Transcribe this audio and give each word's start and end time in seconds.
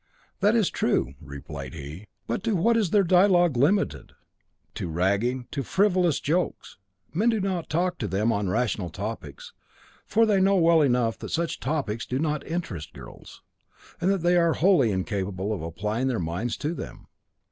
"That 0.39 0.55
is 0.55 0.71
true," 0.71 1.13
replied 1.21 1.75
he. 1.75 2.07
"But 2.25 2.41
to 2.45 2.55
what 2.55 2.75
is 2.75 2.89
their 2.89 3.03
dialogue 3.03 3.55
limited? 3.55 4.13
to 4.73 4.87
ragging, 4.89 5.45
to 5.51 5.61
frivolous 5.61 6.19
jokes. 6.19 6.77
Men 7.13 7.29
do 7.29 7.39
not 7.39 7.69
talk 7.69 7.99
to 7.99 8.07
them 8.07 8.31
on 8.31 8.49
rational 8.49 8.89
topics, 8.89 9.53
for 10.07 10.25
they 10.25 10.41
know 10.41 10.55
well 10.55 10.81
enough 10.81 11.19
that 11.19 11.29
such 11.29 11.59
topics 11.59 12.07
do 12.07 12.17
not 12.17 12.43
interest 12.47 12.93
girls, 12.93 13.43
and 14.01 14.09
that 14.09 14.23
they 14.23 14.37
are 14.37 14.53
wholly 14.53 14.91
incapable 14.91 15.53
of 15.53 15.61
applying 15.61 16.07
their 16.07 16.17
minds 16.17 16.57
to 16.57 16.73
them. 16.73 17.05